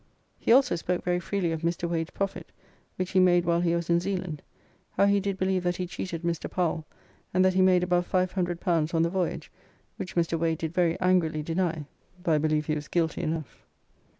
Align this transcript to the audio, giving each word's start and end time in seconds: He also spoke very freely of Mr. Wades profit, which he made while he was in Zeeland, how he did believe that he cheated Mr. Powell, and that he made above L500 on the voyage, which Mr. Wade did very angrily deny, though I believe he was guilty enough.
He 0.39 0.51
also 0.51 0.75
spoke 0.75 1.03
very 1.03 1.19
freely 1.19 1.51
of 1.51 1.61
Mr. 1.61 1.87
Wades 1.87 2.09
profit, 2.09 2.51
which 2.95 3.11
he 3.11 3.19
made 3.19 3.45
while 3.45 3.61
he 3.61 3.75
was 3.75 3.87
in 3.87 3.99
Zeeland, 3.99 4.41
how 4.97 5.05
he 5.05 5.19
did 5.19 5.37
believe 5.37 5.63
that 5.63 5.75
he 5.75 5.85
cheated 5.85 6.23
Mr. 6.23 6.49
Powell, 6.49 6.87
and 7.35 7.45
that 7.45 7.53
he 7.53 7.61
made 7.61 7.83
above 7.83 8.11
L500 8.11 8.95
on 8.95 9.03
the 9.03 9.11
voyage, 9.11 9.51
which 9.97 10.15
Mr. 10.15 10.39
Wade 10.39 10.57
did 10.57 10.73
very 10.73 10.99
angrily 10.99 11.43
deny, 11.43 11.85
though 12.23 12.31
I 12.31 12.39
believe 12.39 12.65
he 12.65 12.73
was 12.73 12.87
guilty 12.87 13.21
enough. 13.21 13.61